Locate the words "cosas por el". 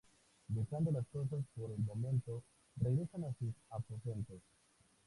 1.09-1.77